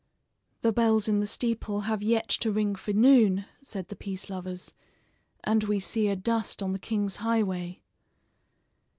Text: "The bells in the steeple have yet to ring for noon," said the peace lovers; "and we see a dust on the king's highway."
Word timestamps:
"The 0.61 0.71
bells 0.73 1.07
in 1.07 1.19
the 1.19 1.27
steeple 1.27 1.81
have 1.81 2.01
yet 2.01 2.27
to 2.29 2.51
ring 2.51 2.73
for 2.73 2.91
noon," 2.91 3.45
said 3.61 3.89
the 3.89 3.95
peace 3.95 4.31
lovers; 4.31 4.73
"and 5.43 5.63
we 5.65 5.79
see 5.79 6.07
a 6.07 6.15
dust 6.15 6.63
on 6.63 6.73
the 6.73 6.79
king's 6.79 7.17
highway." 7.17 7.81